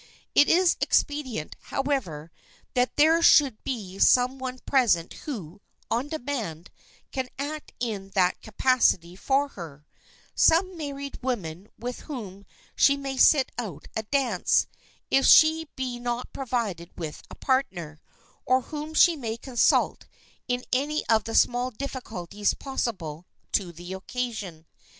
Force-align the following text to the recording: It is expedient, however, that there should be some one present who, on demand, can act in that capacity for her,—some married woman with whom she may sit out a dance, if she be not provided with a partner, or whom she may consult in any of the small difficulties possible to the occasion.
It 0.33 0.47
is 0.49 0.77
expedient, 0.81 1.55
however, 1.65 2.31
that 2.73 2.95
there 2.95 3.21
should 3.21 3.63
be 3.63 3.99
some 3.99 4.39
one 4.39 4.57
present 4.65 5.13
who, 5.25 5.61
on 5.91 6.07
demand, 6.07 6.71
can 7.11 7.29
act 7.37 7.71
in 7.79 8.09
that 8.15 8.41
capacity 8.41 9.15
for 9.15 9.49
her,—some 9.49 10.75
married 10.75 11.21
woman 11.21 11.69
with 11.77 11.99
whom 12.09 12.47
she 12.75 12.97
may 12.97 13.15
sit 13.15 13.51
out 13.59 13.89
a 13.95 14.01
dance, 14.01 14.65
if 15.11 15.27
she 15.27 15.69
be 15.75 15.99
not 15.99 16.33
provided 16.33 16.89
with 16.97 17.21
a 17.29 17.35
partner, 17.35 17.99
or 18.43 18.61
whom 18.61 18.95
she 18.95 19.15
may 19.15 19.37
consult 19.37 20.07
in 20.47 20.63
any 20.73 21.05
of 21.09 21.25
the 21.25 21.35
small 21.35 21.69
difficulties 21.69 22.55
possible 22.55 23.27
to 23.51 23.71
the 23.71 23.93
occasion. 23.93 24.65